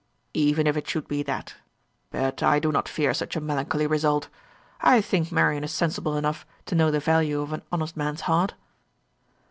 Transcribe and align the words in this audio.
"Even 0.33 0.65
if 0.65 0.75
it 0.75 0.87
should 0.89 1.07
be 1.07 1.21
that. 1.21 1.53
But 2.09 2.41
I 2.41 2.57
do 2.57 2.71
not 2.71 2.89
fear 2.89 3.13
such 3.13 3.35
a 3.35 3.39
melancholy 3.39 3.85
result. 3.85 4.29
I 4.81 4.99
think 4.99 5.31
Marian 5.31 5.63
is 5.63 5.71
sensible 5.73 6.17
enough 6.17 6.43
to 6.65 6.73
know 6.73 6.89
the 6.89 6.99
value 6.99 7.39
of 7.39 7.53
an 7.53 7.61
honest 7.71 7.95
man's 7.95 8.21
heart." 8.21 8.55